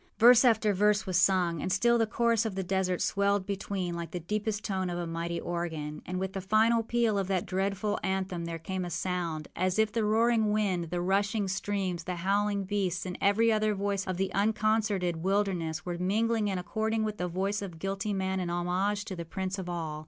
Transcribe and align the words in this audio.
Verse 0.17 0.43
after 0.43 0.73
verse 0.73 1.05
was 1.05 1.19
sung; 1.19 1.61
and 1.61 1.71
still 1.71 1.99
the 1.99 2.07
chorus 2.07 2.43
of 2.43 2.55
the 2.55 2.63
desert 2.63 3.03
swelled 3.03 3.45
between 3.45 3.93
like 3.93 4.09
the 4.09 4.19
deepest 4.19 4.63
tone 4.63 4.89
of 4.89 4.97
a 4.97 5.05
mighty 5.05 5.39
organ; 5.39 6.01
and 6.07 6.19
with 6.19 6.33
the 6.33 6.41
final 6.41 6.81
peal 6.81 7.19
of 7.19 7.27
that 7.27 7.45
dreadful 7.45 7.99
anthem 8.01 8.45
there 8.45 8.57
came 8.57 8.83
a 8.83 8.89
sound, 8.89 9.47
as 9.55 9.77
if 9.77 9.91
the 9.91 10.03
roaring 10.03 10.51
wind, 10.51 10.85
the 10.85 11.01
rushing 11.01 11.47
streams, 11.47 12.05
the 12.05 12.15
howling 12.15 12.63
beasts, 12.63 13.05
and 13.05 13.15
every 13.21 13.51
other 13.51 13.75
voice 13.75 14.07
of 14.07 14.17
the 14.17 14.33
unconcerted 14.33 15.17
wilderness 15.17 15.85
were 15.85 15.99
mingling 15.99 16.49
and 16.49 16.59
according 16.59 17.03
with 17.03 17.19
the 17.19 17.27
voice 17.27 17.61
of 17.61 17.77
guilty 17.77 18.11
man 18.11 18.39
in 18.39 18.49
homage 18.49 19.05
to 19.05 19.15
the 19.15 19.23
prince 19.23 19.59
of 19.59 19.69
all. 19.69 19.99